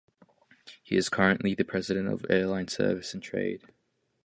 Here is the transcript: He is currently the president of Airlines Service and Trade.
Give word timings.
He 0.81 0.95
is 0.97 1.09
currently 1.09 1.53
the 1.53 1.63
president 1.63 2.07
of 2.07 2.25
Airlines 2.27 2.73
Service 2.75 3.13
and 3.13 3.21
Trade. 3.21 3.61